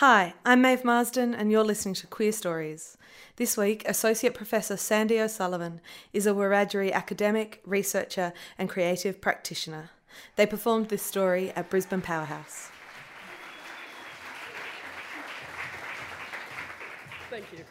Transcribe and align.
Hi, 0.00 0.32
I'm 0.46 0.62
Maeve 0.62 0.82
Marsden, 0.82 1.34
and 1.34 1.52
you're 1.52 1.62
listening 1.62 1.92
to 1.96 2.06
Queerstories. 2.06 2.96
This 3.36 3.58
week, 3.58 3.86
Associate 3.86 4.32
Professor 4.32 4.78
Sandy 4.78 5.20
O'Sullivan 5.20 5.82
is 6.14 6.26
a 6.26 6.30
Wiradjuri 6.30 6.90
academic, 6.90 7.60
researcher, 7.66 8.32
and 8.56 8.70
creative 8.70 9.20
practitioner. 9.20 9.90
They 10.36 10.46
performed 10.46 10.88
this 10.88 11.02
story 11.02 11.50
at 11.50 11.68
Brisbane 11.68 12.00
Powerhouse. 12.00 12.70
Thank 17.28 17.44
you. 17.52 17.66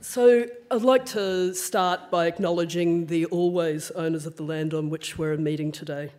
So, 0.00 0.46
I'd 0.70 0.80
like 0.80 1.04
to 1.08 1.52
start 1.52 2.10
by 2.10 2.26
acknowledging 2.26 3.08
the 3.08 3.26
always 3.26 3.90
owners 3.90 4.24
of 4.24 4.36
the 4.36 4.44
land 4.44 4.72
on 4.72 4.88
which 4.88 5.18
we're 5.18 5.36
meeting 5.36 5.72
today, 5.72 6.12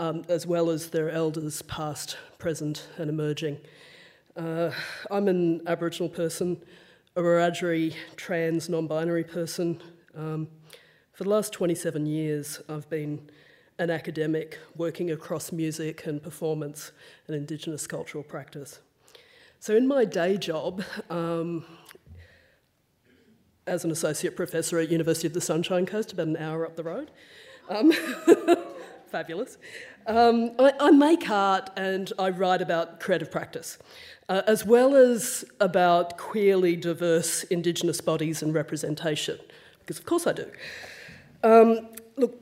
um, 0.00 0.24
as 0.28 0.44
well 0.44 0.70
as 0.70 0.88
their 0.88 1.08
elders, 1.08 1.62
past, 1.62 2.16
present, 2.40 2.88
and 2.98 3.08
emerging. 3.08 3.60
Uh, 4.34 4.70
I'm 5.10 5.28
an 5.28 5.60
Aboriginal 5.66 6.08
person, 6.08 6.62
a 7.16 7.20
Wiradjuri 7.20 7.94
trans 8.16 8.66
non 8.70 8.86
binary 8.86 9.24
person. 9.24 9.82
Um, 10.16 10.48
for 11.12 11.24
the 11.24 11.30
last 11.30 11.52
27 11.52 12.06
years, 12.06 12.58
I've 12.66 12.88
been 12.88 13.28
an 13.78 13.90
academic 13.90 14.58
working 14.74 15.10
across 15.10 15.52
music 15.52 16.06
and 16.06 16.22
performance 16.22 16.92
and 17.26 17.36
Indigenous 17.36 17.86
cultural 17.86 18.24
practice. 18.24 18.80
So, 19.60 19.76
in 19.76 19.86
my 19.86 20.06
day 20.06 20.38
job, 20.38 20.82
um, 21.10 21.66
as 23.66 23.84
an 23.84 23.90
associate 23.90 24.34
professor 24.34 24.78
at 24.78 24.88
University 24.88 25.26
of 25.26 25.34
the 25.34 25.42
Sunshine 25.42 25.84
Coast, 25.84 26.14
about 26.14 26.28
an 26.28 26.38
hour 26.38 26.64
up 26.64 26.76
the 26.76 26.84
road, 26.84 27.10
um, 27.68 27.92
fabulous. 29.12 29.58
Um, 30.06 30.52
I, 30.58 30.72
I, 30.80 30.90
make 30.90 31.28
art 31.28 31.68
and 31.76 32.10
I 32.18 32.30
write 32.30 32.62
about 32.62 32.98
creative 32.98 33.30
practice 33.30 33.78
uh, 34.30 34.40
as 34.46 34.64
well 34.64 34.96
as 34.96 35.44
about 35.60 36.16
queerly 36.16 36.76
diverse 36.76 37.44
Indigenous 37.44 38.00
bodies 38.00 38.42
and 38.42 38.54
representation, 38.54 39.38
because 39.80 39.98
of 39.98 40.06
course 40.06 40.26
I 40.26 40.32
do. 40.32 40.50
Um, 41.42 41.90
look, 42.16 42.40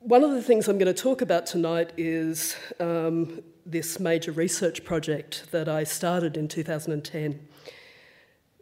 one 0.00 0.24
of 0.24 0.32
the 0.32 0.42
things 0.42 0.66
I'm 0.66 0.78
going 0.78 0.92
to 0.92 1.02
talk 1.02 1.22
about 1.22 1.46
tonight 1.46 1.92
is 1.96 2.56
um, 2.80 3.40
this 3.64 4.00
major 4.00 4.32
research 4.32 4.84
project 4.84 5.52
that 5.52 5.68
I 5.68 5.84
started 5.84 6.36
in 6.36 6.48
2010. 6.48 7.48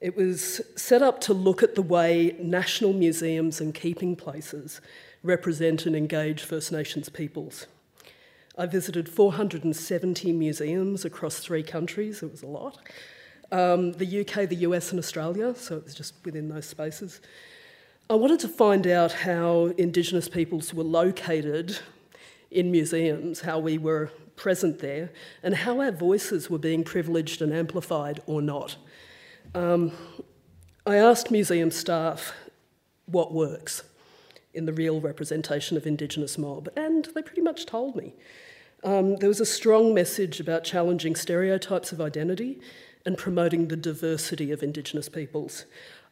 It 0.02 0.14
was 0.14 0.60
set 0.76 1.00
up 1.00 1.22
to 1.22 1.32
look 1.32 1.62
at 1.62 1.76
the 1.76 1.82
way 1.82 2.36
national 2.38 2.92
museums 2.92 3.62
and 3.62 3.72
keeping 3.72 4.16
places 4.16 4.82
represent 5.26 5.86
and 5.86 5.96
engage 5.96 6.42
First 6.42 6.72
Nations 6.72 7.08
peoples. 7.08 7.66
I 8.56 8.66
visited 8.66 9.08
470 9.08 10.32
museums 10.32 11.04
across 11.04 11.40
three 11.40 11.62
countries, 11.62 12.22
it 12.22 12.30
was 12.30 12.42
a 12.42 12.46
lot. 12.46 12.78
Um, 13.52 13.92
the 13.92 14.20
UK, 14.20 14.48
the 14.48 14.56
US, 14.56 14.90
and 14.90 14.98
Australia, 14.98 15.54
so 15.54 15.76
it 15.76 15.84
was 15.84 15.94
just 15.94 16.14
within 16.24 16.48
those 16.48 16.66
spaces. 16.66 17.20
I 18.08 18.14
wanted 18.14 18.40
to 18.40 18.48
find 18.48 18.86
out 18.86 19.12
how 19.12 19.66
Indigenous 19.76 20.28
peoples 20.28 20.72
were 20.72 20.84
located 20.84 21.78
in 22.50 22.70
museums, 22.70 23.40
how 23.40 23.58
we 23.58 23.78
were 23.78 24.10
present 24.36 24.78
there, 24.78 25.10
and 25.42 25.54
how 25.54 25.80
our 25.80 25.92
voices 25.92 26.48
were 26.48 26.58
being 26.58 26.84
privileged 26.84 27.42
and 27.42 27.52
amplified 27.52 28.22
or 28.26 28.40
not. 28.40 28.76
Um, 29.54 29.92
I 30.86 30.96
asked 30.96 31.30
museum 31.30 31.70
staff 31.70 32.32
what 33.06 33.34
works 33.34 33.82
in 34.56 34.66
the 34.66 34.72
real 34.72 35.00
representation 35.00 35.76
of 35.76 35.86
Indigenous 35.86 36.38
mob, 36.38 36.68
and 36.76 37.08
they 37.14 37.22
pretty 37.22 37.42
much 37.42 37.66
told 37.66 37.94
me. 37.94 38.14
Um, 38.82 39.16
there 39.16 39.28
was 39.28 39.40
a 39.40 39.46
strong 39.46 39.94
message 39.94 40.40
about 40.40 40.64
challenging 40.64 41.14
stereotypes 41.16 41.92
of 41.92 42.00
identity 42.00 42.60
and 43.04 43.16
promoting 43.16 43.68
the 43.68 43.76
diversity 43.76 44.50
of 44.52 44.62
Indigenous 44.62 45.08
peoples. 45.08 45.64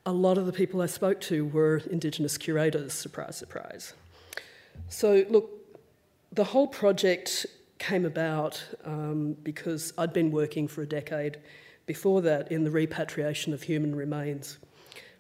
A 0.07 0.13
lot 0.13 0.39
of 0.39 0.47
the 0.47 0.53
people 0.53 0.83
I 0.83 0.87
spoke 0.87 1.21
to 1.23 1.47
were 1.47 1.79
Indigenous 1.91 2.39
curators, 2.39 2.93
surprise, 2.93 3.37
surprise. 3.37 3.95
So, 4.89 5.25
look, 5.29 5.51
the 6.33 6.45
whole 6.45 6.67
project 6.67 7.47
came 7.79 8.05
about 8.05 8.63
um, 8.85 9.37
because 9.43 9.93
I'd 9.99 10.13
been 10.13 10.31
working 10.31 10.69
for 10.69 10.83
a 10.83 10.87
decade 10.87 11.39
before 11.87 12.23
that 12.23 12.51
in 12.51 12.65
the 12.65 12.71
repatriation 12.71 13.53
of 13.53 13.63
human 13.63 13.95
remains 13.95 14.59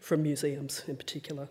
from 0.00 0.22
museums 0.22 0.82
in 0.86 0.96
particular. 0.96 1.48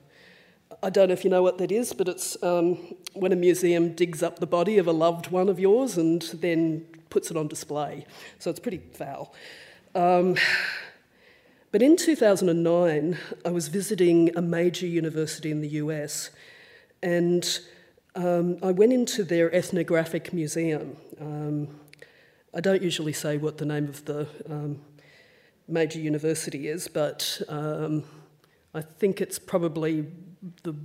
I 0.81 0.89
don't 0.89 1.09
know 1.09 1.13
if 1.13 1.23
you 1.23 1.29
know 1.29 1.43
what 1.43 1.57
that 1.57 1.71
is, 1.71 1.93
but 1.93 2.07
it's 2.07 2.41
um, 2.41 2.77
when 3.13 3.31
a 3.31 3.35
museum 3.35 3.93
digs 3.93 4.23
up 4.23 4.39
the 4.39 4.47
body 4.47 4.77
of 4.77 4.87
a 4.87 4.91
loved 4.91 5.27
one 5.27 5.49
of 5.49 5.59
yours 5.59 5.97
and 5.97 6.21
then 6.33 6.85
puts 7.09 7.29
it 7.29 7.37
on 7.37 7.47
display. 7.47 8.05
So 8.39 8.49
it's 8.49 8.59
pretty 8.59 8.81
foul. 8.93 9.33
Um, 9.93 10.35
but 11.71 11.81
in 11.81 11.97
2009, 11.97 13.17
I 13.45 13.49
was 13.49 13.67
visiting 13.67 14.35
a 14.37 14.41
major 14.41 14.87
university 14.87 15.51
in 15.51 15.61
the 15.61 15.69
US, 15.69 16.29
and 17.01 17.59
um, 18.15 18.57
I 18.63 18.71
went 18.71 18.93
into 18.93 19.23
their 19.23 19.53
ethnographic 19.53 20.33
museum. 20.33 20.97
Um, 21.19 21.67
I 22.53 22.61
don't 22.61 22.81
usually 22.81 23.13
say 23.13 23.37
what 23.37 23.57
the 23.57 23.65
name 23.65 23.85
of 23.85 24.05
the 24.05 24.27
um, 24.49 24.81
major 25.67 25.99
university 25.99 26.67
is, 26.67 26.87
but 26.87 27.41
um, 27.49 28.03
I 28.73 28.81
think 28.81 29.19
it's 29.19 29.39
probably 29.39 30.07
the 30.63 30.75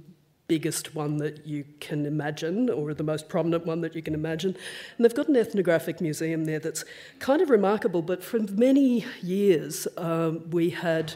biggest 0.49 0.95
one 0.95 1.19
that 1.19 1.47
you 1.47 1.65
can 1.79 2.07
imagine, 2.07 2.71
or 2.71 2.95
the 2.95 3.05
most 3.05 3.29
prominent 3.29 3.67
one 3.67 3.83
that 3.83 3.95
you 3.95 4.03
can 4.03 4.15
imagine. 4.15 4.57
And 4.97 5.05
they've 5.05 5.15
got 5.15 5.29
an 5.29 5.37
ethnographic 5.37 6.01
museum 6.01 6.47
there 6.47 6.59
that's 6.59 6.85
kind 7.19 7.43
of 7.43 7.51
remarkable, 7.51 8.01
but 8.01 8.25
for 8.25 8.39
many 8.39 9.05
years 9.23 9.87
um, 9.99 10.49
we 10.51 10.71
had 10.71 11.15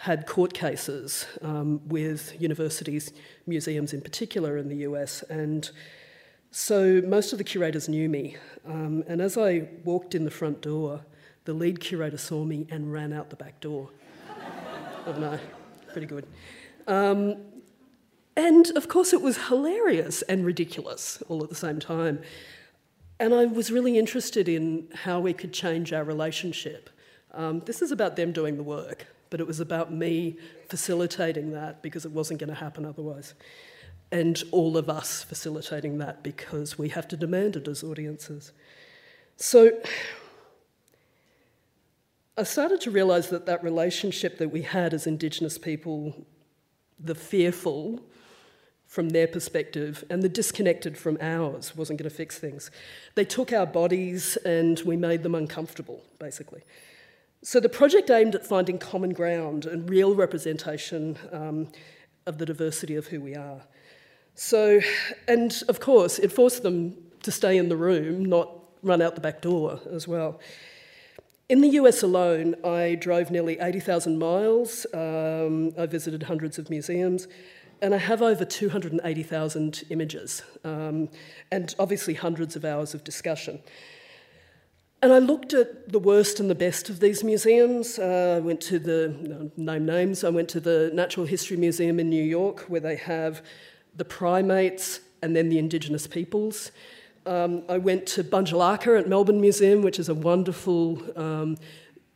had 0.00 0.26
court 0.26 0.54
cases 0.54 1.26
um, 1.42 1.80
with 1.88 2.40
universities, 2.40 3.12
museums 3.46 3.92
in 3.92 4.00
particular 4.00 4.56
in 4.56 4.68
the 4.68 4.76
US, 4.76 5.22
and 5.22 5.70
so 6.50 7.02
most 7.04 7.32
of 7.32 7.38
the 7.38 7.44
curators 7.44 7.88
knew 7.88 8.08
me. 8.08 8.36
Um, 8.66 9.02
and 9.08 9.20
as 9.20 9.36
I 9.36 9.68
walked 9.84 10.14
in 10.14 10.24
the 10.24 10.30
front 10.30 10.60
door, 10.62 11.04
the 11.46 11.52
lead 11.52 11.80
curator 11.80 12.18
saw 12.18 12.44
me 12.44 12.66
and 12.70 12.92
ran 12.92 13.12
out 13.12 13.30
the 13.30 13.36
back 13.36 13.60
door. 13.60 13.90
oh 15.06 15.12
no, 15.12 15.38
pretty 15.92 16.06
good. 16.06 16.26
Um, 16.86 17.36
and 18.38 18.70
of 18.76 18.86
course, 18.86 19.12
it 19.12 19.20
was 19.20 19.48
hilarious 19.48 20.22
and 20.22 20.46
ridiculous 20.46 21.20
all 21.28 21.42
at 21.42 21.48
the 21.48 21.56
same 21.56 21.80
time. 21.80 22.20
And 23.18 23.34
I 23.34 23.46
was 23.46 23.72
really 23.72 23.98
interested 23.98 24.48
in 24.48 24.86
how 24.94 25.18
we 25.18 25.32
could 25.32 25.52
change 25.52 25.92
our 25.92 26.04
relationship. 26.04 26.88
Um, 27.34 27.62
this 27.66 27.82
is 27.82 27.90
about 27.90 28.14
them 28.14 28.30
doing 28.30 28.56
the 28.56 28.62
work, 28.62 29.08
but 29.30 29.40
it 29.40 29.46
was 29.48 29.58
about 29.58 29.92
me 29.92 30.36
facilitating 30.68 31.50
that 31.50 31.82
because 31.82 32.04
it 32.04 32.12
wasn't 32.12 32.38
going 32.38 32.48
to 32.48 32.54
happen 32.54 32.84
otherwise. 32.84 33.34
And 34.12 34.40
all 34.52 34.76
of 34.76 34.88
us 34.88 35.24
facilitating 35.24 35.98
that 35.98 36.22
because 36.22 36.78
we 36.78 36.90
have 36.90 37.08
to 37.08 37.16
demand 37.16 37.56
it 37.56 37.66
as 37.66 37.82
audiences. 37.82 38.52
So 39.34 39.72
I 42.36 42.44
started 42.44 42.80
to 42.82 42.92
realise 42.92 43.26
that 43.30 43.46
that 43.46 43.64
relationship 43.64 44.38
that 44.38 44.50
we 44.50 44.62
had 44.62 44.94
as 44.94 45.08
Indigenous 45.08 45.58
people, 45.58 46.24
the 47.00 47.16
fearful, 47.16 48.00
from 48.88 49.10
their 49.10 49.28
perspective, 49.28 50.02
and 50.08 50.22
the 50.22 50.30
disconnected 50.30 50.96
from 50.96 51.18
ours 51.20 51.76
wasn't 51.76 51.98
going 51.98 52.08
to 52.08 52.16
fix 52.16 52.38
things. 52.38 52.70
They 53.14 53.24
took 53.24 53.52
our 53.52 53.66
bodies 53.66 54.36
and 54.46 54.80
we 54.80 54.96
made 54.96 55.22
them 55.22 55.34
uncomfortable, 55.34 56.02
basically. 56.18 56.62
So 57.42 57.60
the 57.60 57.68
project 57.68 58.10
aimed 58.10 58.34
at 58.34 58.46
finding 58.46 58.78
common 58.78 59.12
ground 59.12 59.66
and 59.66 59.88
real 59.88 60.14
representation 60.14 61.18
um, 61.30 61.68
of 62.26 62.38
the 62.38 62.46
diversity 62.46 62.96
of 62.96 63.08
who 63.08 63.20
we 63.20 63.36
are. 63.36 63.60
So, 64.34 64.80
and 65.28 65.62
of 65.68 65.80
course, 65.80 66.18
it 66.18 66.32
forced 66.32 66.62
them 66.62 66.96
to 67.24 67.30
stay 67.30 67.58
in 67.58 67.68
the 67.68 67.76
room, 67.76 68.24
not 68.24 68.50
run 68.82 69.02
out 69.02 69.14
the 69.14 69.20
back 69.20 69.42
door 69.42 69.80
as 69.92 70.08
well. 70.08 70.40
In 71.50 71.60
the 71.60 71.68
US 71.70 72.02
alone, 72.02 72.54
I 72.64 72.94
drove 72.94 73.30
nearly 73.30 73.58
80,000 73.58 74.18
miles. 74.18 74.86
Um, 74.94 75.72
I 75.78 75.86
visited 75.86 76.22
hundreds 76.22 76.58
of 76.58 76.70
museums. 76.70 77.28
And 77.80 77.94
I 77.94 77.98
have 77.98 78.22
over 78.22 78.44
280,000 78.44 79.84
images, 79.90 80.42
um, 80.64 81.08
and 81.52 81.74
obviously 81.78 82.14
hundreds 82.14 82.56
of 82.56 82.64
hours 82.64 82.92
of 82.92 83.04
discussion. 83.04 83.60
And 85.00 85.12
I 85.12 85.20
looked 85.20 85.54
at 85.54 85.92
the 85.92 86.00
worst 86.00 86.40
and 86.40 86.50
the 86.50 86.56
best 86.56 86.90
of 86.90 86.98
these 86.98 87.22
museums. 87.22 88.00
Uh, 88.00 88.34
I 88.38 88.40
went 88.40 88.60
to 88.62 88.80
the, 88.80 89.52
name 89.56 89.86
names, 89.86 90.24
I 90.24 90.30
went 90.30 90.48
to 90.50 90.60
the 90.60 90.90
Natural 90.92 91.24
History 91.24 91.56
Museum 91.56 92.00
in 92.00 92.10
New 92.10 92.22
York, 92.22 92.62
where 92.62 92.80
they 92.80 92.96
have 92.96 93.42
the 93.94 94.04
primates 94.04 95.00
and 95.22 95.36
then 95.36 95.48
the 95.48 95.58
Indigenous 95.58 96.08
peoples. 96.08 96.72
Um, 97.26 97.62
I 97.68 97.78
went 97.78 98.06
to 98.06 98.24
Bunjilaka 98.24 98.98
at 98.98 99.08
Melbourne 99.08 99.40
Museum, 99.40 99.82
which 99.82 100.00
is 100.00 100.08
a 100.08 100.14
wonderful 100.14 101.00
um, 101.16 101.58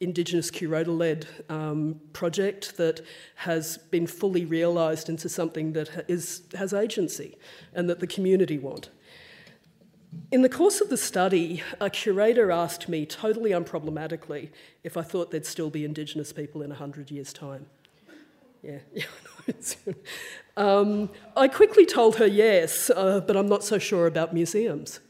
Indigenous 0.02 0.50
curator 0.50 0.90
led 0.90 1.26
um, 1.49 2.00
project 2.12 2.76
that 2.76 3.00
has 3.37 3.78
been 3.78 4.06
fully 4.06 4.44
realised 4.44 5.08
into 5.08 5.28
something 5.28 5.72
that 5.75 6.04
is, 6.08 6.43
has 6.54 6.75
agency 6.75 7.37
and 7.72 7.88
that 7.88 8.00
the 8.00 8.06
community 8.06 8.58
want. 8.58 8.90
In 10.31 10.43
the 10.43 10.49
course 10.49 10.81
of 10.81 10.90
the 10.90 10.96
study, 10.96 11.62
a 11.81 11.88
curator 11.88 12.50
asked 12.50 12.88
me 12.88 13.06
totally 13.06 13.50
unproblematically 13.50 14.50
if 14.82 14.96
I 14.96 15.02
thought 15.02 15.31
there'd 15.31 15.46
still 15.46 15.70
be 15.70 15.84
Indigenous 15.84 16.32
people 16.32 16.62
in 16.62 16.70
100 16.70 17.10
years' 17.10 17.32
time. 17.32 17.66
Yeah, 18.62 18.78
um, 20.56 21.10
I 21.37 21.48
quickly 21.48 21.87
told 21.87 22.16
her 22.16 22.26
yes, 22.26 22.90
uh, 22.90 23.20
but 23.20 23.37
I'm 23.37 23.48
not 23.48 23.64
so 23.64 23.78
sure 23.78 24.06
about 24.06 24.34
museums. 24.34 25.00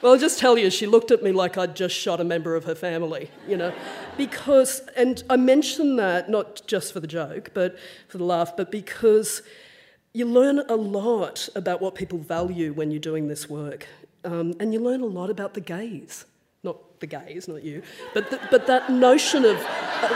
Well, 0.00 0.12
I'll 0.12 0.18
just 0.18 0.38
tell 0.38 0.56
you, 0.56 0.70
she 0.70 0.86
looked 0.86 1.10
at 1.10 1.24
me 1.24 1.32
like 1.32 1.58
I'd 1.58 1.74
just 1.74 1.94
shot 1.94 2.20
a 2.20 2.24
member 2.24 2.54
of 2.54 2.64
her 2.64 2.76
family, 2.76 3.32
you 3.48 3.56
know, 3.56 3.74
because, 4.16 4.80
and 4.96 5.24
I 5.28 5.36
mention 5.36 5.96
that 5.96 6.30
not 6.30 6.62
just 6.68 6.92
for 6.92 7.00
the 7.00 7.08
joke, 7.08 7.50
but 7.52 7.76
for 8.06 8.18
the 8.18 8.24
laugh, 8.24 8.56
but 8.56 8.70
because 8.70 9.42
you 10.12 10.24
learn 10.24 10.60
a 10.60 10.76
lot 10.76 11.48
about 11.56 11.80
what 11.80 11.96
people 11.96 12.18
value 12.18 12.72
when 12.72 12.92
you're 12.92 13.00
doing 13.00 13.26
this 13.26 13.48
work. 13.50 13.88
Um, 14.24 14.54
and 14.60 14.72
you 14.72 14.78
learn 14.78 15.00
a 15.00 15.06
lot 15.06 15.30
about 15.30 15.54
the 15.54 15.60
gaze. 15.60 16.26
Not 16.62 17.00
the 17.00 17.06
gaze, 17.06 17.48
not 17.48 17.64
you, 17.64 17.82
but, 18.14 18.30
the, 18.30 18.40
but 18.52 18.68
that 18.68 18.90
notion 18.92 19.44
of, 19.44 19.56
of, 19.56 20.10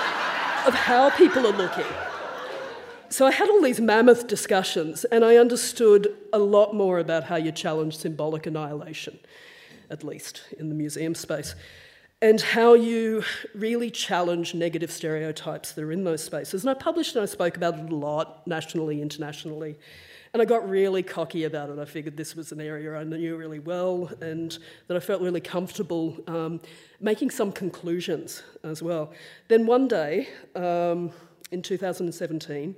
of 0.66 0.74
how 0.74 1.10
people 1.10 1.44
are 1.44 1.56
looking. 1.56 1.86
So 3.08 3.26
I 3.26 3.32
had 3.32 3.48
all 3.48 3.60
these 3.60 3.80
mammoth 3.80 4.28
discussions, 4.28 5.04
and 5.04 5.24
I 5.24 5.36
understood 5.36 6.16
a 6.32 6.38
lot 6.38 6.72
more 6.72 6.98
about 7.00 7.24
how 7.24 7.36
you 7.36 7.50
challenge 7.52 7.96
symbolic 7.96 8.46
annihilation, 8.46 9.18
at 9.92 10.02
least 10.02 10.42
in 10.58 10.68
the 10.68 10.74
museum 10.74 11.14
space 11.14 11.54
and 12.22 12.40
how 12.40 12.74
you 12.74 13.24
really 13.52 13.90
challenge 13.90 14.54
negative 14.54 14.92
stereotypes 14.92 15.72
that 15.72 15.82
are 15.82 15.90
in 15.90 16.04
those 16.04 16.22
spaces. 16.22 16.62
And 16.62 16.70
I 16.70 16.74
published 16.74 17.16
and 17.16 17.22
I 17.24 17.26
spoke 17.26 17.56
about 17.56 17.76
it 17.80 17.90
a 17.90 17.96
lot, 17.96 18.46
nationally, 18.46 19.02
internationally. 19.02 19.76
And 20.32 20.40
I 20.40 20.44
got 20.44 20.66
really 20.66 21.02
cocky 21.02 21.44
about 21.44 21.68
it. 21.68 21.80
I 21.80 21.84
figured 21.84 22.16
this 22.16 22.36
was 22.36 22.52
an 22.52 22.60
area 22.60 22.94
I 22.94 23.02
knew 23.02 23.36
really 23.36 23.58
well 23.58 24.08
and 24.20 24.56
that 24.86 24.96
I 24.96 25.00
felt 25.00 25.20
really 25.20 25.40
comfortable 25.40 26.16
um, 26.28 26.60
making 27.00 27.30
some 27.30 27.50
conclusions 27.50 28.44
as 28.62 28.84
well. 28.84 29.12
Then 29.48 29.66
one 29.66 29.88
day, 29.88 30.28
um, 30.54 31.10
in 31.50 31.60
2017, 31.60 32.76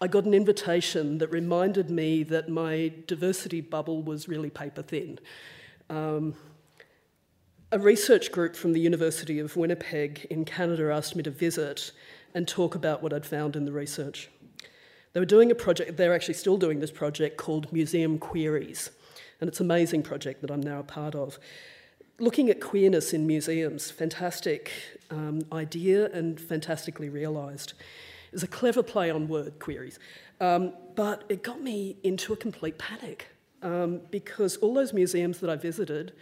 I 0.00 0.06
got 0.06 0.24
an 0.24 0.32
invitation 0.32 1.18
that 1.18 1.28
reminded 1.28 1.90
me 1.90 2.22
that 2.24 2.48
my 2.48 2.90
diversity 3.06 3.60
bubble 3.60 4.02
was 4.02 4.28
really 4.28 4.48
paper 4.48 4.80
thin. 4.80 5.20
Um, 5.90 6.34
a 7.70 7.78
research 7.78 8.32
group 8.32 8.56
from 8.56 8.72
the 8.72 8.80
University 8.80 9.38
of 9.38 9.56
Winnipeg 9.56 10.26
in 10.30 10.44
Canada 10.44 10.90
asked 10.92 11.16
me 11.16 11.22
to 11.22 11.30
visit 11.30 11.92
and 12.34 12.46
talk 12.46 12.74
about 12.74 13.02
what 13.02 13.12
I'd 13.12 13.26
found 13.26 13.56
in 13.56 13.64
the 13.64 13.72
research. 13.72 14.30
They 15.12 15.20
were 15.20 15.26
doing 15.26 15.50
a 15.50 15.54
project, 15.54 15.96
they're 15.96 16.14
actually 16.14 16.34
still 16.34 16.56
doing 16.56 16.80
this 16.80 16.90
project 16.90 17.36
called 17.36 17.72
Museum 17.72 18.18
Queeries, 18.18 18.90
and 19.40 19.48
it's 19.48 19.60
an 19.60 19.66
amazing 19.66 20.02
project 20.02 20.42
that 20.42 20.50
I'm 20.50 20.62
now 20.62 20.80
a 20.80 20.82
part 20.82 21.14
of. 21.14 21.38
Looking 22.18 22.50
at 22.50 22.60
queerness 22.60 23.12
in 23.12 23.26
museums, 23.26 23.90
fantastic 23.90 24.72
um, 25.10 25.42
idea 25.52 26.10
and 26.12 26.40
fantastically 26.40 27.08
realised. 27.08 27.74
It 28.28 28.32
was 28.32 28.42
a 28.42 28.48
clever 28.48 28.82
play 28.82 29.10
on 29.10 29.28
word 29.28 29.58
queries, 29.58 29.98
um, 30.40 30.72
but 30.96 31.24
it 31.28 31.42
got 31.42 31.62
me 31.62 31.96
into 32.02 32.32
a 32.32 32.36
complete 32.36 32.78
panic 32.78 33.28
um, 33.62 34.00
because 34.10 34.56
all 34.56 34.74
those 34.74 34.92
museums 34.92 35.38
that 35.40 35.50
I 35.50 35.56
visited 35.56 36.12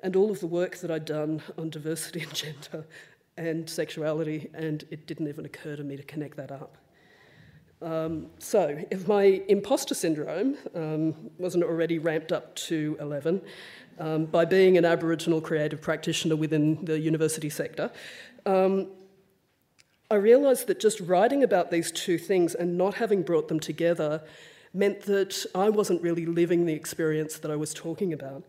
and 0.00 0.16
all 0.16 0.30
of 0.30 0.40
the 0.40 0.46
work 0.46 0.76
that 0.78 0.90
I'd 0.90 1.04
done 1.04 1.42
on 1.56 1.70
diversity 1.70 2.20
and 2.22 2.34
gender 2.34 2.86
and 3.36 3.68
sexuality, 3.68 4.50
and 4.54 4.84
it 4.90 5.06
didn't 5.06 5.28
even 5.28 5.44
occur 5.44 5.76
to 5.76 5.84
me 5.84 5.96
to 5.96 6.02
connect 6.02 6.36
that 6.36 6.50
up. 6.50 6.76
Um, 7.82 8.28
so, 8.38 8.82
if 8.90 9.06
my 9.06 9.42
imposter 9.48 9.94
syndrome 9.94 10.56
um, 10.74 11.30
wasn't 11.38 11.64
already 11.64 11.98
ramped 11.98 12.32
up 12.32 12.54
to 12.56 12.96
11 13.00 13.42
um, 13.98 14.24
by 14.24 14.46
being 14.46 14.78
an 14.78 14.86
Aboriginal 14.86 15.42
creative 15.42 15.82
practitioner 15.82 16.36
within 16.36 16.82
the 16.86 16.98
university 16.98 17.50
sector, 17.50 17.90
um, 18.46 18.88
I 20.10 20.14
realised 20.14 20.68
that 20.68 20.80
just 20.80 21.00
writing 21.00 21.42
about 21.42 21.70
these 21.70 21.92
two 21.92 22.16
things 22.16 22.54
and 22.54 22.78
not 22.78 22.94
having 22.94 23.22
brought 23.22 23.48
them 23.48 23.60
together 23.60 24.22
meant 24.76 25.02
that 25.02 25.44
I 25.54 25.70
wasn't 25.70 26.02
really 26.02 26.26
living 26.26 26.66
the 26.66 26.74
experience 26.74 27.38
that 27.38 27.50
I 27.50 27.56
was 27.56 27.72
talking 27.72 28.12
about. 28.12 28.44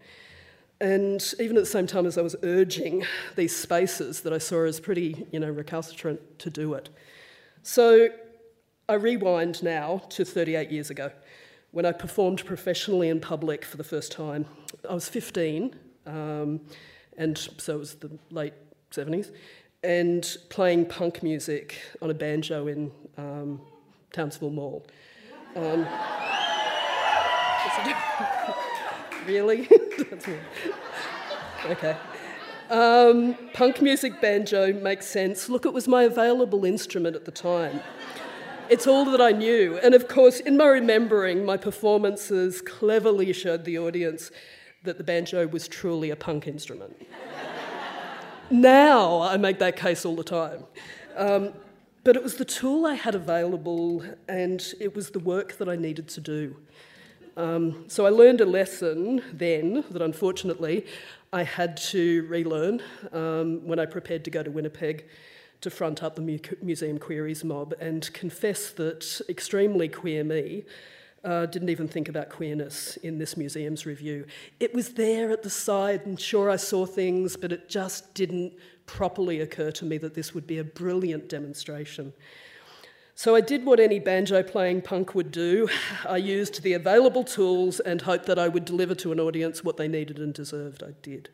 And 0.80 1.24
even 1.40 1.58
at 1.58 1.62
the 1.62 1.70
same 1.70 1.88
time 1.88 2.06
as 2.06 2.18
I 2.18 2.22
was 2.22 2.36
urging 2.44 3.06
these 3.36 3.56
spaces 3.56 4.22
that 4.22 4.34
I 4.34 4.38
saw 4.38 4.66
as 4.66 4.80
pretty, 4.80 5.26
you 5.32 5.40
know, 5.40 5.50
recalcitrant 5.50 6.40
to 6.40 6.50
do 6.50 6.74
it. 6.76 6.90
So 7.64 8.10
I 8.88 8.94
rewind 8.94 9.64
now 9.64 10.04
to 10.10 10.24
38 10.24 10.70
years 10.70 10.90
ago 10.90 11.12
when 11.72 11.86
I 11.86 11.92
performed 11.92 12.46
professionally 12.46 13.10
in 13.10 13.20
public 13.20 13.66
for 13.66 13.78
the 13.78 13.84
first 13.84 14.12
time. 14.12 14.46
I 14.88 14.94
was 14.94 15.10
15, 15.10 15.76
um, 16.06 16.62
and 17.18 17.38
so 17.58 17.76
it 17.76 17.80
was 17.80 17.96
the 17.96 18.18
late 18.30 18.54
70s, 18.92 19.32
and 19.84 20.38
playing 20.50 20.86
punk 20.86 21.24
music 21.24 21.80
on 22.02 22.10
a 22.10 22.14
banjo 22.14 22.68
in 22.68 22.92
um, 23.18 23.62
Townsville 24.14 24.52
Mall. 24.52 24.86
Um, 25.56 25.88
really? 29.28 29.68
okay. 31.66 31.98
Um, 32.70 33.38
punk 33.54 33.82
music 33.82 34.20
banjo 34.20 34.74
makes 34.74 35.08
sense. 35.08 35.50
Look, 35.50 35.66
it 35.66 35.74
was 35.74 35.88
my 35.88 36.04
available 36.04 36.66
instrument 36.66 37.16
at 37.16 37.26
the 37.26 37.32
time. 37.32 37.80
It's 38.70 38.86
all 38.86 39.06
that 39.06 39.22
I 39.22 39.32
knew. 39.32 39.78
And 39.78 39.94
of 39.94 40.10
course, 40.10 40.42
in 40.42 40.58
my 40.58 40.68
remembering, 40.68 41.46
my 41.46 41.56
performances 41.56 42.62
cleverly 42.62 43.32
showed 43.32 43.64
the 43.64 43.78
audience 43.78 44.32
that 44.84 44.98
the 44.98 45.04
banjo 45.04 45.48
was 45.48 45.68
truly 45.68 46.10
a 46.10 46.16
punk 46.16 46.48
instrument. 46.48 47.08
now 48.52 49.22
I 49.22 49.38
make 49.38 49.60
that 49.60 49.78
case 49.78 50.06
all 50.06 50.16
the 50.16 50.24
time. 50.24 50.66
Um, 51.16 51.54
but 52.08 52.16
it 52.16 52.24
was 52.24 52.36
the 52.36 52.46
tool 52.46 52.86
I 52.86 52.94
had 52.94 53.16
available, 53.16 54.02
and 54.30 54.74
it 54.80 54.96
was 54.96 55.10
the 55.10 55.20
work 55.20 55.58
that 55.58 55.68
I 55.68 55.76
needed 55.76 56.08
to 56.08 56.22
do. 56.22 56.56
Um, 57.36 57.84
so 57.90 58.06
I 58.06 58.12
learned 58.12 58.40
a 58.40 58.46
lesson 58.46 59.22
then 59.34 59.84
that 59.92 60.02
unfortunately 60.02 60.86
I 61.34 61.44
had 61.44 61.76
to 61.92 62.26
relearn 62.30 62.82
um, 63.12 63.68
when 63.68 63.78
I 63.78 63.86
prepared 63.86 64.24
to 64.24 64.32
go 64.32 64.42
to 64.42 64.50
Winnipeg 64.50 65.04
to 65.60 65.70
front 65.70 66.02
up 66.02 66.16
the 66.16 66.22
mu- 66.22 66.40
Museum 66.62 66.98
Queeries 66.98 67.44
mob 67.44 67.74
and 67.82 68.10
confess 68.14 68.72
that 68.72 69.20
extremely 69.28 69.90
queer 69.90 70.24
me 70.24 70.64
uh, 71.26 71.46
didn't 71.46 71.68
even 71.68 71.90
think 71.90 72.08
about 72.08 72.30
queerness 72.30 72.96
in 73.04 73.18
this 73.18 73.36
museum's 73.36 73.86
review. 73.86 74.26
It 74.62 74.74
was 74.74 74.94
there 74.94 75.30
at 75.32 75.44
the 75.44 75.50
side, 75.50 76.06
and 76.06 76.18
sure, 76.18 76.50
I 76.50 76.56
saw 76.56 76.86
things, 76.86 77.36
but 77.36 77.52
it 77.52 77.68
just 77.68 78.14
didn't 78.14 78.54
properly 78.88 79.42
occur 79.42 79.70
to 79.72 79.86
me 79.86 80.00
that 80.00 80.16
this 80.16 80.34
would 80.34 80.48
be 80.48 80.58
a 80.58 80.64
brilliant 80.64 81.30
demonstration. 81.30 82.14
So 83.14 83.36
I 83.36 83.42
did 83.42 83.66
what 83.66 83.80
any 83.80 84.00
banjo 84.00 84.44
playing 84.44 84.82
punk 84.82 85.14
would 85.16 85.32
do. 85.32 85.70
I 86.08 86.18
used 86.18 86.62
the 86.62 86.74
available 86.74 87.24
tools 87.24 87.80
and 87.80 88.02
hoped 88.02 88.26
that 88.28 88.40
I 88.40 88.48
would 88.48 88.66
deliver 88.66 88.96
to 88.96 89.12
an 89.12 89.20
audience 89.20 89.64
what 89.64 89.78
they 89.78 89.88
needed 89.88 90.20
and 90.20 90.34
deserved. 90.34 90.84
I 90.84 90.94
did, 91.02 91.30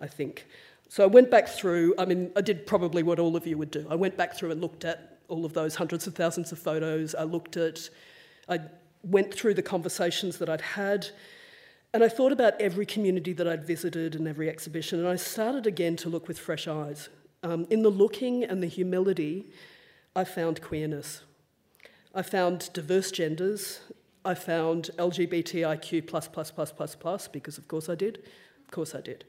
I 0.00 0.06
think. 0.06 0.46
So 0.88 1.04
I 1.04 1.06
went 1.06 1.30
back 1.30 1.48
through, 1.48 1.94
I 1.98 2.06
mean, 2.06 2.30
I 2.34 2.40
did 2.40 2.66
probably 2.66 3.02
what 3.02 3.18
all 3.18 3.36
of 3.36 3.46
you 3.46 3.58
would 3.58 3.70
do. 3.70 3.86
I 3.90 3.94
went 3.94 4.16
back 4.16 4.34
through 4.34 4.50
and 4.52 4.60
looked 4.60 4.86
at 4.86 5.18
all 5.28 5.44
of 5.44 5.52
those 5.52 5.74
hundreds 5.74 6.06
of 6.06 6.14
thousands 6.14 6.50
of 6.50 6.58
photos. 6.58 7.14
I 7.14 7.24
looked 7.24 7.58
at, 7.58 7.90
I 8.48 8.60
went 9.02 9.32
through 9.32 9.52
the 9.52 9.62
conversations 9.62 10.38
that 10.38 10.48
I'd 10.48 10.62
had, 10.62 11.08
and 11.94 12.04
I 12.04 12.08
thought 12.08 12.32
about 12.32 12.60
every 12.60 12.84
community 12.84 13.32
that 13.32 13.48
I'd 13.48 13.64
visited 13.64 14.14
and 14.14 14.28
every 14.28 14.48
exhibition, 14.48 14.98
and 14.98 15.08
I 15.08 15.16
started 15.16 15.66
again 15.66 15.96
to 15.96 16.08
look 16.08 16.28
with 16.28 16.38
fresh 16.38 16.68
eyes. 16.68 17.08
Um, 17.42 17.66
in 17.70 17.82
the 17.82 17.90
looking 17.90 18.44
and 18.44 18.62
the 18.62 18.66
humility, 18.66 19.46
I 20.14 20.24
found 20.24 20.60
queerness. 20.60 21.22
I 22.14 22.22
found 22.22 22.70
diverse 22.72 23.10
genders. 23.10 23.80
I 24.24 24.34
found 24.34 24.90
LGBTIQ 24.98 26.06
plus 26.06 26.28
plus 26.28 26.50
plus 26.50 26.72
plus 26.72 26.94
plus 26.94 27.28
because 27.28 27.56
of 27.56 27.68
course 27.68 27.88
I 27.88 27.94
did. 27.94 28.18
Of 28.64 28.70
course 28.70 28.94
I 28.94 29.00
did. 29.00 29.24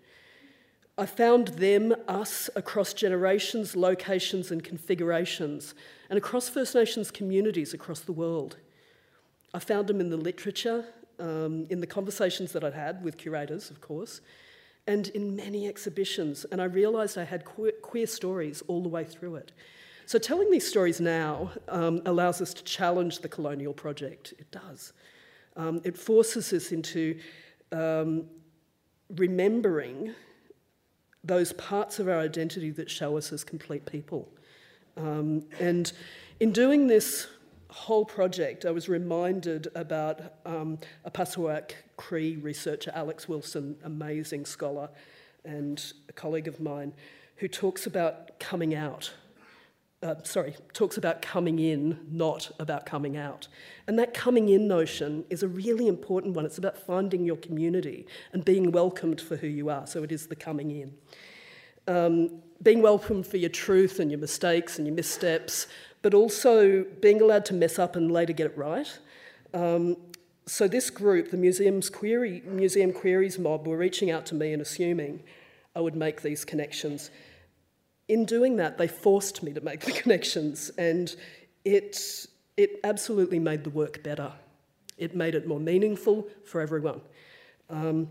I 0.98 1.06
found 1.06 1.50
them, 1.50 1.96
us, 2.10 2.50
across 2.58 2.94
generations, 2.94 3.74
locations, 3.74 4.51
and 4.51 4.62
configurations, 4.62 5.74
and 6.10 6.18
across 6.18 6.50
First 6.50 6.75
Nations 6.75 7.10
communities 7.10 7.74
across 7.74 8.01
the 8.01 8.12
world. 8.12 8.58
I 9.54 9.60
found 9.60 9.88
them 9.88 10.01
in 10.01 10.10
the 10.10 10.18
literature, 10.18 10.86
um, 11.20 11.68
in 11.70 11.80
the 11.80 11.88
conversations 11.88 12.52
that 12.54 12.64
I'd 12.64 12.74
had 12.74 13.04
with 13.04 13.18
curators, 13.18 13.70
of 13.70 13.82
course, 13.82 14.22
and 14.88 15.08
in 15.10 15.36
many 15.36 15.68
exhibitions. 15.68 16.46
And 16.52 16.62
I 16.62 16.66
realised 16.66 17.18
I 17.18 17.24
had 17.24 17.46
queer, 17.46 17.74
queer, 17.82 18.08
stories 18.08 18.64
all 18.68 18.82
the 18.82 18.90
way 18.90 19.04
through 19.04 19.36
it. 19.36 19.52
So 20.06 20.18
telling 20.18 20.50
these 20.50 20.68
stories 20.68 21.00
now 21.00 21.52
um, 21.68 22.02
allows 22.06 22.42
us 22.42 22.54
to 22.56 22.64
challenge 22.64 23.20
the 23.20 23.30
colonial 23.30 23.74
project. 23.74 24.34
It 24.40 24.50
does. 24.50 24.94
Um, 25.56 25.82
it 25.84 25.98
forces 25.98 26.52
us 26.54 26.72
into 26.72 27.20
um, 27.72 28.26
remembering 29.16 30.16
those 31.24 31.54
parts 31.54 32.00
of 32.00 32.08
our 32.08 32.20
identity 32.20 32.72
that 32.72 32.90
show 32.90 33.18
us 33.18 33.32
as 33.32 33.44
complete 33.44 33.86
people. 33.86 34.30
Um, 34.98 35.46
and 35.60 35.92
in 36.40 36.52
doing 36.52 36.88
this 36.88 37.28
whole 37.70 38.06
project, 38.06 38.66
I 38.66 38.72
was 38.72 38.90
reminded 38.90 39.68
about 39.76 40.22
um, 40.46 40.80
a 41.06 41.12
Opaskwayak 41.12 41.72
Cree 41.98 42.36
researcher, 42.38 42.92
Alex 42.96 43.30
Wilson, 43.30 43.78
amazing 43.84 44.46
scholar 44.46 44.90
and 45.46 45.94
a 46.10 46.14
colleague 46.14 46.48
of 46.48 46.60
mine, 46.60 46.94
who 47.38 47.48
talks 47.48 47.86
about 47.86 48.40
coming 48.40 48.76
out. 48.76 49.14
Uh, 50.02 50.16
sorry, 50.24 50.56
talks 50.74 50.98
about 50.98 51.22
coming 51.22 51.60
in, 51.60 52.00
not 52.10 52.52
about 52.60 52.86
coming 52.86 53.18
out. 53.18 53.48
And 53.86 54.00
that 54.00 54.14
coming 54.14 54.50
in 54.50 54.68
notion 54.68 55.26
is 55.30 55.44
a 55.44 55.48
really 55.48 55.88
important 55.88 56.36
one. 56.36 56.46
It's 56.46 56.58
about 56.58 56.78
finding 56.78 57.26
your 57.26 57.36
community 57.36 58.08
and 58.32 58.44
being 58.44 58.72
welcomed 58.72 59.20
for 59.20 59.36
who 59.36 59.48
you 59.48 59.70
are. 59.70 59.86
So 59.86 60.04
it 60.04 60.12
is 60.12 60.28
the 60.28 60.36
coming 60.36 60.72
in 60.72 60.94
um, 61.89 62.29
being 62.62 62.81
welcome 62.81 63.24
for 63.24 63.38
your 63.38 63.50
truth 63.50 64.00
and 64.00 64.12
your 64.12 64.19
mistakes 64.19 64.77
and 64.77 64.86
your 64.86 64.96
missteps, 64.96 65.67
but 66.03 66.13
also 66.13 66.84
being 67.01 67.19
allowed 67.19 67.46
to 67.46 67.53
mess 67.53 67.79
up 67.79 67.96
and 67.96 68.12
later 68.12 68.31
get 68.31 68.46
it 68.46 68.58
right. 68.58 69.00
Um, 69.53 69.98
so 70.46 70.67
this 70.67 70.89
group, 70.89 71.31
the 71.31 71.38
museum's 71.38 71.89
query, 71.89 72.43
museum 72.46 72.93
queeries 72.93 73.39
mob, 73.39 73.67
were 73.67 73.77
reaching 73.77 74.12
out 74.12 74.25
to 74.27 74.36
me 74.36 74.53
and 74.53 74.62
assuming 74.62 75.24
I 75.75 75.81
would 75.81 75.96
make 75.96 76.22
these 76.22 76.46
connections. 76.46 77.10
In 78.08 78.25
doing 78.25 78.58
that, 78.58 78.77
they 78.77 78.88
forced 78.88 79.41
me 79.41 79.51
to 79.53 79.62
make 79.62 79.81
the 79.81 79.91
connections, 80.03 80.69
and 80.77 81.15
it, 81.65 82.27
it 82.55 82.79
absolutely 82.84 83.39
made 83.39 83.63
the 83.63 83.69
work 83.72 84.03
better. 84.03 84.31
It 84.98 85.15
made 85.15 85.34
it 85.34 85.48
more 85.48 85.60
meaningful 85.60 86.27
for 86.46 86.62
everyone. 86.62 87.01
Um, 87.69 88.10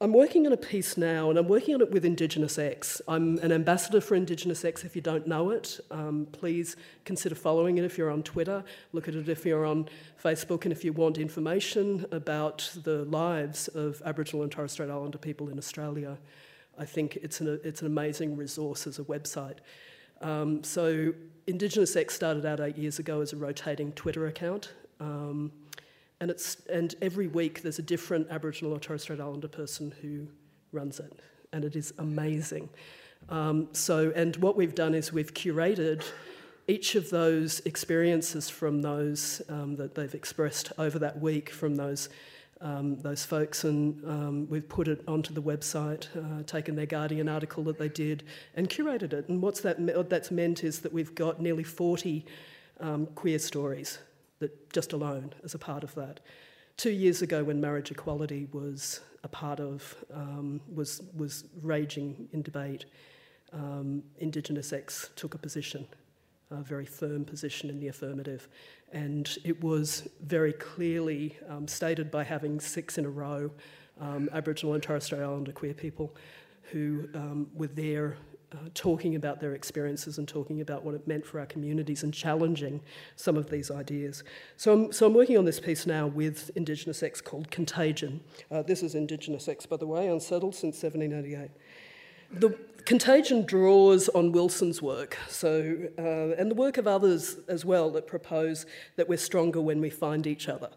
I'm 0.00 0.12
working 0.12 0.46
on 0.46 0.52
a 0.52 0.56
piece 0.56 0.96
now, 0.96 1.28
and 1.28 1.36
I'm 1.36 1.48
working 1.48 1.74
on 1.74 1.80
it 1.80 1.90
with 1.90 2.04
Indigenous 2.04 2.56
X. 2.56 3.02
I'm 3.08 3.36
an 3.38 3.50
ambassador 3.50 4.00
for 4.00 4.14
Indigenous 4.14 4.64
X. 4.64 4.84
If 4.84 4.94
you 4.94 5.02
don't 5.02 5.26
know 5.26 5.50
it, 5.50 5.80
um, 5.90 6.28
please 6.30 6.76
consider 7.04 7.34
following 7.34 7.78
it 7.78 7.84
if 7.84 7.98
you're 7.98 8.12
on 8.12 8.22
Twitter. 8.22 8.62
Look 8.92 9.08
at 9.08 9.16
it 9.16 9.28
if 9.28 9.44
you're 9.44 9.66
on 9.66 9.88
Facebook, 10.22 10.62
and 10.62 10.70
if 10.70 10.84
you 10.84 10.92
want 10.92 11.18
information 11.18 12.06
about 12.12 12.70
the 12.84 13.06
lives 13.06 13.66
of 13.66 14.00
Aboriginal 14.04 14.44
and 14.44 14.52
Torres 14.52 14.70
Strait 14.70 14.88
Islander 14.88 15.18
people 15.18 15.48
in 15.48 15.58
Australia, 15.58 16.16
I 16.78 16.84
think 16.84 17.16
it's 17.16 17.40
an, 17.40 17.58
it's 17.64 17.80
an 17.80 17.88
amazing 17.88 18.36
resource 18.36 18.86
as 18.86 19.00
a 19.00 19.04
website. 19.04 19.56
Um, 20.20 20.62
so, 20.62 21.12
Indigenous 21.48 21.96
X 21.96 22.14
started 22.14 22.46
out 22.46 22.60
eight 22.60 22.78
years 22.78 23.00
ago 23.00 23.20
as 23.20 23.32
a 23.32 23.36
rotating 23.36 23.90
Twitter 23.90 24.28
account. 24.28 24.74
Um, 25.00 25.50
and, 26.20 26.30
it's, 26.30 26.56
and 26.70 26.94
every 27.00 27.26
week 27.26 27.62
there's 27.62 27.78
a 27.78 27.82
different 27.82 28.28
Aboriginal 28.30 28.72
or 28.74 28.80
Torres 28.80 29.02
Strait 29.02 29.20
Islander 29.20 29.48
person 29.48 29.94
who 30.02 30.26
runs 30.72 31.00
it, 31.00 31.12
and 31.52 31.64
it 31.64 31.76
is 31.76 31.92
amazing. 31.98 32.68
Um, 33.28 33.68
so, 33.72 34.12
and 34.14 34.36
what 34.36 34.56
we've 34.56 34.74
done 34.74 34.94
is 34.94 35.12
we've 35.12 35.34
curated 35.34 36.04
each 36.66 36.94
of 36.94 37.10
those 37.10 37.60
experiences 37.60 38.48
from 38.48 38.82
those 38.82 39.42
um, 39.48 39.76
that 39.76 39.94
they've 39.94 40.14
expressed 40.14 40.72
over 40.78 40.98
that 40.98 41.20
week 41.20 41.50
from 41.50 41.76
those 41.76 42.08
um, 42.60 43.00
those 43.02 43.24
folks, 43.24 43.62
and 43.62 44.04
um, 44.04 44.48
we've 44.48 44.68
put 44.68 44.88
it 44.88 45.04
onto 45.06 45.32
the 45.32 45.40
website, 45.40 46.08
uh, 46.16 46.42
taken 46.42 46.74
their 46.74 46.86
Guardian 46.86 47.28
article 47.28 47.62
that 47.62 47.78
they 47.78 47.88
did, 47.88 48.24
and 48.56 48.68
curated 48.68 49.12
it. 49.12 49.28
And 49.28 49.40
what's 49.40 49.60
that? 49.60 49.78
What 49.78 50.10
that's 50.10 50.32
meant 50.32 50.64
is 50.64 50.80
that 50.80 50.92
we've 50.92 51.14
got 51.14 51.40
nearly 51.40 51.62
40 51.62 52.26
um, 52.80 53.06
queer 53.14 53.38
stories 53.38 54.00
that 54.40 54.72
just 54.72 54.92
alone 54.92 55.32
as 55.44 55.54
a 55.54 55.58
part 55.58 55.84
of 55.84 55.94
that. 55.94 56.20
Two 56.76 56.90
years 56.90 57.22
ago, 57.22 57.42
when 57.42 57.60
marriage 57.60 57.90
equality 57.90 58.46
was 58.52 59.00
a 59.24 59.28
part 59.28 59.58
of, 59.58 59.96
um, 60.14 60.60
was, 60.72 61.02
was 61.16 61.44
raging 61.62 62.28
in 62.32 62.42
debate, 62.42 62.84
um, 63.52 64.02
Indigenous 64.18 64.72
X 64.72 65.10
took 65.16 65.34
a 65.34 65.38
position, 65.38 65.86
a 66.50 66.62
very 66.62 66.86
firm 66.86 67.24
position 67.24 67.68
in 67.68 67.80
the 67.80 67.88
affirmative. 67.88 68.48
And 68.92 69.28
it 69.44 69.62
was 69.62 70.08
very 70.22 70.52
clearly 70.52 71.36
um, 71.48 71.66
stated 71.66 72.10
by 72.10 72.24
having 72.24 72.60
six 72.60 72.96
in 72.96 73.04
a 73.04 73.10
row 73.10 73.50
um, 74.00 74.28
Aboriginal 74.32 74.74
and 74.74 74.82
Torres 74.82 75.04
Strait 75.04 75.20
Islander 75.20 75.52
queer 75.52 75.74
people 75.74 76.14
who 76.70 77.08
um, 77.14 77.48
were 77.54 77.66
there 77.66 78.16
uh, 78.52 78.56
talking 78.74 79.14
about 79.14 79.40
their 79.40 79.54
experiences 79.54 80.18
and 80.18 80.26
talking 80.26 80.60
about 80.60 80.84
what 80.84 80.94
it 80.94 81.06
meant 81.06 81.26
for 81.26 81.38
our 81.38 81.46
communities 81.46 82.02
and 82.02 82.14
challenging 82.14 82.80
some 83.16 83.36
of 83.36 83.50
these 83.50 83.70
ideas. 83.70 84.24
So 84.56 84.72
I'm, 84.72 84.92
so 84.92 85.06
I'm 85.06 85.14
working 85.14 85.36
on 85.36 85.44
this 85.44 85.60
piece 85.60 85.86
now 85.86 86.06
with 86.06 86.50
Indigenous 86.56 87.02
X 87.02 87.20
called 87.20 87.50
Contagion. 87.50 88.20
Uh, 88.50 88.62
this 88.62 88.82
is 88.82 88.94
Indigenous 88.94 89.48
X, 89.48 89.66
by 89.66 89.76
the 89.76 89.86
way, 89.86 90.08
unsettled 90.08 90.54
since 90.54 90.82
1788. 90.82 91.50
The 92.30 92.58
Contagion 92.84 93.44
draws 93.44 94.08
on 94.10 94.32
Wilson's 94.32 94.80
work, 94.80 95.18
so, 95.28 95.76
uh, 95.98 96.34
and 96.38 96.50
the 96.50 96.54
work 96.54 96.78
of 96.78 96.86
others 96.86 97.36
as 97.48 97.64
well 97.64 97.90
that 97.90 98.06
propose 98.06 98.64
that 98.96 99.08
we're 99.08 99.18
stronger 99.18 99.60
when 99.60 99.80
we 99.80 99.90
find 99.90 100.26
each 100.26 100.48
other. 100.48 100.70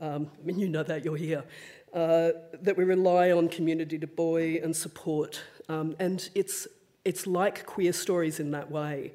Um, 0.00 0.30
I 0.40 0.46
mean, 0.46 0.58
you 0.58 0.68
know 0.68 0.84
that, 0.84 1.04
you're 1.04 1.16
here. 1.16 1.44
Uh, 1.92 2.30
that 2.60 2.76
we 2.76 2.84
rely 2.84 3.32
on 3.32 3.48
community 3.48 3.98
to 3.98 4.06
buoy 4.06 4.60
and 4.60 4.76
support. 4.76 5.42
Um, 5.68 5.96
and 5.98 6.28
it's 6.34 6.68
it's 7.08 7.26
like 7.26 7.64
queer 7.64 7.94
stories 7.94 8.38
in 8.38 8.50
that 8.50 8.70
way, 8.70 9.14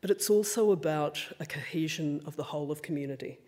but 0.00 0.08
it's 0.08 0.30
also 0.30 0.70
about 0.70 1.18
a 1.40 1.46
cohesion 1.46 2.22
of 2.24 2.36
the 2.36 2.44
whole 2.44 2.70
of 2.70 2.80
community. 2.80 3.40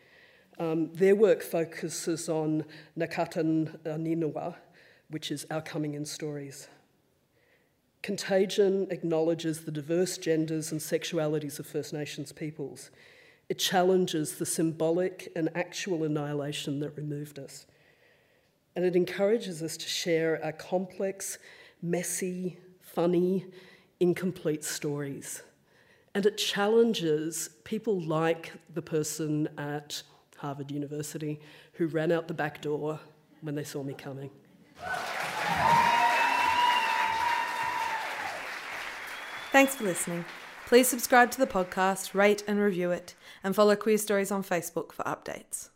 Um, 0.58 0.92
their 0.92 1.14
work 1.14 1.40
focuses 1.40 2.28
on 2.28 2.64
Nakatan 2.98 3.78
Ninua, 3.84 4.56
which 5.08 5.30
is 5.30 5.46
our 5.52 5.62
coming 5.62 5.94
in 5.94 6.04
stories. 6.04 6.66
Contagion 8.02 8.88
acknowledges 8.90 9.60
the 9.60 9.70
diverse 9.70 10.18
genders 10.18 10.72
and 10.72 10.80
sexualities 10.80 11.60
of 11.60 11.66
First 11.68 11.92
Nations 11.92 12.32
peoples. 12.32 12.90
It 13.48 13.60
challenges 13.60 14.34
the 14.34 14.46
symbolic 14.46 15.30
and 15.36 15.48
actual 15.54 16.02
annihilation 16.02 16.80
that 16.80 16.96
removed 16.96 17.38
us. 17.38 17.66
And 18.74 18.84
it 18.84 18.96
encourages 18.96 19.62
us 19.62 19.76
to 19.76 19.86
share 19.86 20.44
our 20.44 20.52
complex, 20.52 21.38
messy, 21.80 22.58
funny, 22.94 23.46
incomplete 24.00 24.64
stories. 24.64 25.42
And 26.14 26.26
it 26.26 26.36
challenges 26.36 27.50
people 27.64 28.00
like 28.00 28.52
the 28.72 28.82
person 28.82 29.48
at 29.56 30.02
Harvard 30.38 30.70
University 30.70 31.40
who 31.74 31.86
ran 31.86 32.10
out 32.10 32.28
the 32.28 32.34
back 32.34 32.60
door 32.60 32.98
when 33.42 33.54
they 33.54 33.64
saw 33.64 33.82
me 33.82 33.94
coming. 33.94 34.30
Thanks 39.52 39.74
for 39.74 39.84
listening. 39.84 40.24
Please 40.66 40.88
subscribe 40.88 41.30
to 41.32 41.38
the 41.38 41.46
podcast, 41.46 42.14
rate 42.14 42.44
and 42.46 42.60
review 42.60 42.92
it, 42.92 43.14
and 43.42 43.54
follow 43.54 43.74
Queerstories 43.74 44.32
on 44.32 44.44
Facebook 44.44 44.92
for 44.92 45.02
updates. 45.02 45.70